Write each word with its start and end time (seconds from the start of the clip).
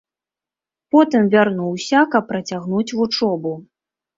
Потым 0.95 1.29
вярнуўся, 1.35 1.99
каб 2.15 2.23
працягнуць 2.33 2.89
вучобу. 2.99 3.57